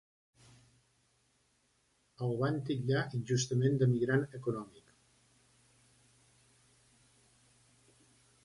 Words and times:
El 2.27 2.33
van 2.39 2.57
titllar 2.69 3.03
injustament 3.19 3.77
de 3.83 3.89
migrant 3.93 4.25
econòmic. 4.41 4.89